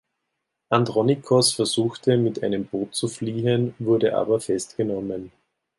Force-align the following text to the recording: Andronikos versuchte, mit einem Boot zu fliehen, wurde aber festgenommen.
Andronikos 0.71 1.53
versuchte, 1.53 2.17
mit 2.17 2.41
einem 2.41 2.65
Boot 2.65 2.95
zu 2.95 3.07
fliehen, 3.07 3.75
wurde 3.77 4.15
aber 4.17 4.39
festgenommen. 4.39 5.31